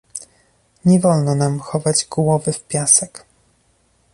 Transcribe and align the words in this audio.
Nie 0.85 0.99
wolno 0.99 1.35
nam 1.35 1.59
chować 1.59 2.05
głowy 2.09 2.53
w 2.53 2.63
piasek 2.63 3.25